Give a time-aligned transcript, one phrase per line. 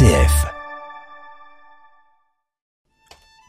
[0.00, 0.46] RCF.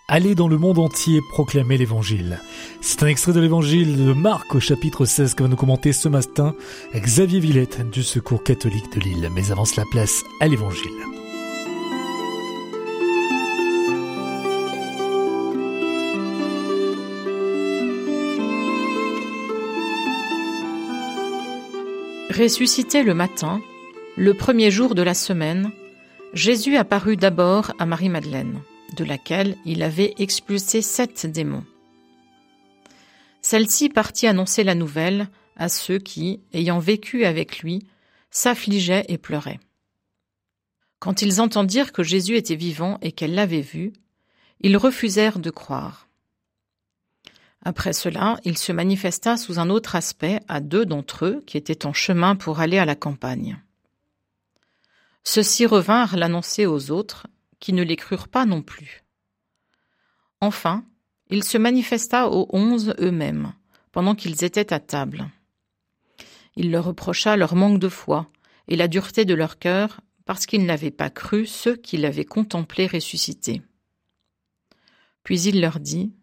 [0.10, 2.42] Allez dans le monde entier proclamer l'évangile.
[2.82, 6.10] C'est un extrait de l'évangile de Marc au chapitre 16 que va nous commenter ce
[6.10, 6.54] matin
[6.94, 9.30] Xavier Villette du Secours catholique de Lille.
[9.34, 10.92] Mais avance la place à l'évangile.
[22.30, 23.62] Ressuscité le matin,
[24.18, 25.72] le premier jour de la semaine,
[26.34, 28.62] Jésus apparut d'abord à Marie-Madeleine,
[28.96, 31.66] de laquelle il avait expulsé sept démons.
[33.42, 35.28] Celle-ci partit annoncer la nouvelle
[35.58, 37.86] à ceux qui, ayant vécu avec lui,
[38.30, 39.60] s'affligeaient et pleuraient.
[41.00, 43.92] Quand ils entendirent que Jésus était vivant et qu'elle l'avait vu,
[44.62, 46.08] ils refusèrent de croire.
[47.64, 51.86] Après cela, il se manifesta sous un autre aspect à deux d'entre eux qui étaient
[51.86, 53.62] en chemin pour aller à la campagne.
[55.24, 57.28] Ceux-ci revinrent l'annoncer aux autres,
[57.60, 59.04] qui ne les crurent pas non plus.
[60.42, 60.84] Enfin,
[61.30, 63.54] il se manifesta aux onze eux-mêmes,
[63.92, 65.30] pendant qu'ils étaient à table.
[66.56, 68.28] Il leur reprocha leur manque de foi
[68.68, 72.88] et la dureté de leur cœur, parce qu'ils n'avaient pas cru ceux qui l'avaient contemplé
[72.88, 73.62] ressuscité.
[75.24, 76.14] Puis il leur dit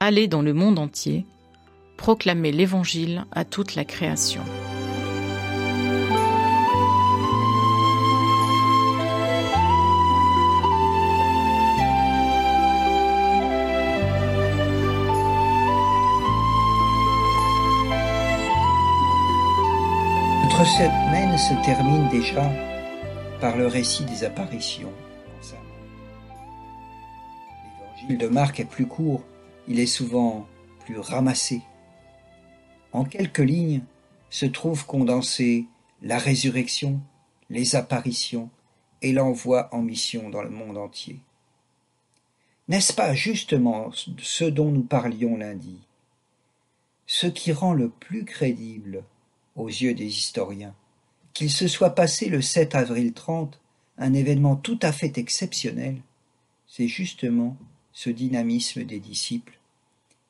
[0.00, 1.26] Allez dans le monde entier,
[1.96, 4.44] proclamez l'Évangile à toute la création.
[20.76, 22.50] Semaine se termine déjà
[23.40, 24.92] par le récit des apparitions.
[28.00, 29.22] L'évangile de Marc est plus court
[29.68, 30.46] il est souvent
[30.84, 31.60] plus ramassé.
[32.92, 33.82] En quelques lignes
[34.30, 35.66] se trouvent condensées
[36.02, 37.00] la résurrection,
[37.50, 38.48] les apparitions
[39.02, 41.20] et l'envoi en mission dans le monde entier.
[42.68, 45.78] N'est-ce pas justement ce dont nous parlions lundi?
[47.06, 49.04] Ce qui rend le plus crédible
[49.58, 50.74] aux yeux des historiens
[51.34, 53.60] qu'il se soit passé le 7 avril 30
[53.98, 56.00] un événement tout à fait exceptionnel,
[56.66, 57.56] c'est justement
[57.92, 59.58] ce dynamisme des disciples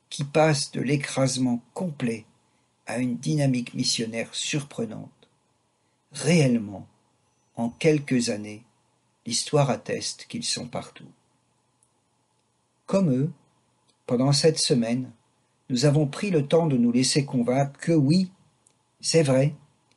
[0.09, 2.25] qui passe de l'écrasement complet
[2.87, 5.09] à une dynamique missionnaire surprenante.
[6.11, 6.87] Réellement,
[7.55, 8.63] en quelques années,
[9.25, 11.11] l'histoire atteste qu'ils sont partout.
[12.87, 13.31] Comme eux,
[14.07, 15.11] pendant cette semaine,
[15.69, 18.31] nous avons pris le temps de nous laisser convaincre que oui,
[19.01, 19.53] c'est vrai,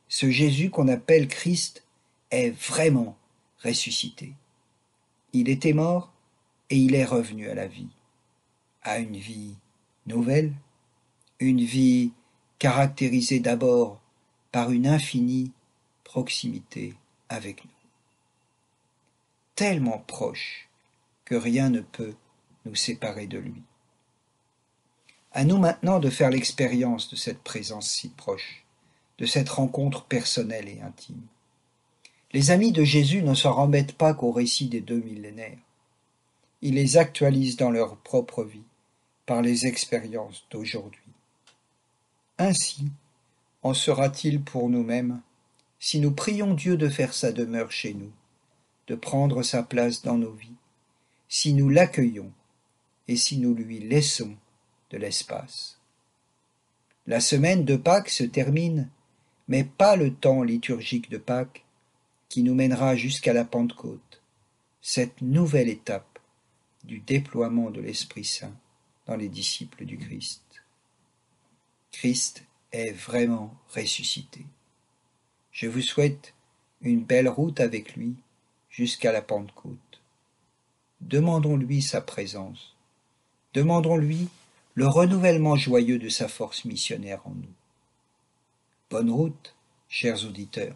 [0.07, 1.83] ce Jésus qu'on appelle Christ
[2.31, 3.17] est vraiment
[3.63, 4.33] ressuscité.
[5.33, 6.11] Il était mort
[6.69, 7.89] et il est revenu à la vie,
[8.81, 9.55] à une vie
[10.05, 10.53] nouvelle,
[11.39, 12.11] une vie
[12.59, 13.99] caractérisée d'abord
[14.51, 15.51] par une infinie
[16.03, 16.93] proximité
[17.29, 17.71] avec nous.
[19.55, 20.69] Tellement proche
[21.25, 22.13] que rien ne peut
[22.65, 23.61] nous séparer de lui.
[25.31, 28.62] À nous maintenant de faire l'expérience de cette présence si proche,
[29.23, 31.21] de cette rencontre personnelle et intime.
[32.33, 35.59] Les amis de Jésus ne s'en remettent pas qu'au récit des deux millénaires.
[36.61, 38.65] Ils les actualisent dans leur propre vie
[39.25, 40.99] par les expériences d'aujourd'hui.
[42.37, 42.87] Ainsi
[43.61, 45.21] en sera-t-il pour nous-mêmes
[45.79, 48.11] si nous prions Dieu de faire sa demeure chez nous,
[48.87, 50.59] de prendre sa place dans nos vies,
[51.29, 52.33] si nous l'accueillons
[53.07, 54.35] et si nous lui laissons
[54.89, 55.79] de l'espace.
[57.07, 58.89] La semaine de Pâques se termine,
[59.47, 61.63] mais pas le temps liturgique de Pâques
[62.29, 64.21] qui nous mènera jusqu'à la Pentecôte,
[64.81, 66.19] cette nouvelle étape
[66.83, 68.55] du déploiement de l'Esprit Saint
[69.07, 70.41] dans les disciples du Christ.
[71.91, 74.45] Christ est vraiment ressuscité.
[75.51, 76.33] Je vous souhaite
[76.81, 78.15] une belle route avec lui
[78.69, 80.01] jusqu'à la Pentecôte.
[81.01, 82.75] Demandons-lui sa présence.
[83.53, 84.27] Demandons-lui
[84.73, 87.53] le renouvellement joyeux de sa force missionnaire en nous.
[88.93, 89.55] Bonne route,
[89.89, 90.75] chers auditeurs.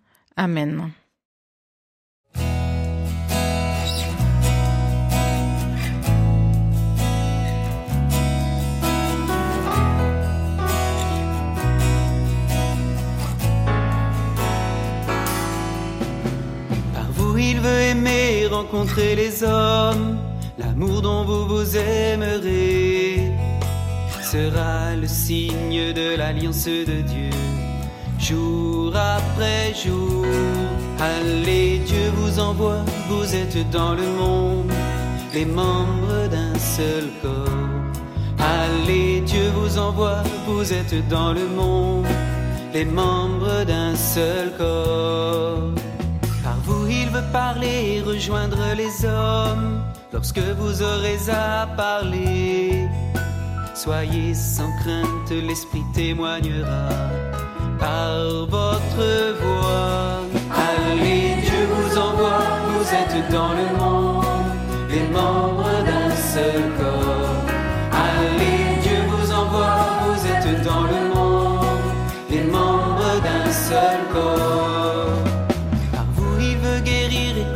[0.41, 0.91] Amen.
[17.37, 20.17] il veut aimer, rencontrer les hommes,
[20.57, 23.31] l'amour dont vous vous aimerez
[24.21, 27.29] sera le signe de l'alliance de Dieu,
[28.31, 30.25] jour après jour.
[30.99, 34.71] Allez, Dieu vous envoie, vous êtes dans le monde,
[35.33, 37.83] les membres d'un seul corps.
[38.39, 42.05] Allez, Dieu vous envoie, vous êtes dans le monde,
[42.73, 45.71] les membres d'un seul corps
[46.89, 49.81] il veut parler et rejoindre les hommes
[50.13, 52.87] lorsque vous aurez à parler.
[53.73, 56.89] Soyez sans crainte, l'Esprit témoignera
[57.81, 59.07] par votre
[59.41, 60.21] voix.
[60.67, 64.51] Allez, Dieu vous envoie, vous êtes dans le monde,
[64.93, 67.41] les membres d'un seul corps.
[68.05, 71.85] Allez, Dieu vous envoie, vous êtes dans le monde,
[72.29, 74.61] les membres d'un seul corps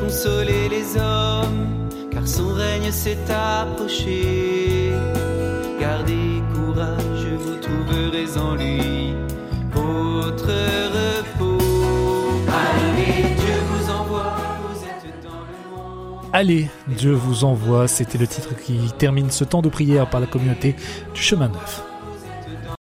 [0.06, 4.92] consoler les hommes, car son règne s'est approché.
[5.80, 9.05] Gardez courage, vous trouverez en lui
[12.54, 14.36] Allez, Dieu vous envoie.
[16.34, 20.28] Allez, Dieu vous envoie, c'était le titre qui termine ce temps de prière par la
[20.28, 20.76] communauté
[21.14, 21.84] du chemin neuf.